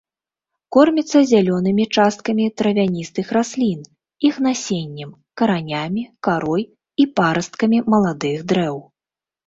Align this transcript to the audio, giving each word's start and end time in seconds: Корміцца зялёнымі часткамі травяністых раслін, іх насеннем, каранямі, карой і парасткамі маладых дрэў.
Корміцца 0.77 1.19
зялёнымі 1.31 1.85
часткамі 1.97 2.47
травяністых 2.63 3.27
раслін, 3.39 3.79
іх 4.31 4.35
насеннем, 4.49 5.09
каранямі, 5.43 6.03
карой 6.27 6.63
і 6.71 7.03
парасткамі 7.17 7.77
маладых 7.95 8.37
дрэў. 8.53 8.87